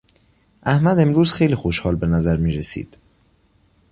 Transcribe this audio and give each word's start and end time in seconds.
احمد 0.63 0.99
امروز 0.99 1.33
خیلی 1.33 1.55
خوشحال 1.55 1.95
به 1.95 2.07
نظر 2.07 2.37
میرسید. 2.37 2.97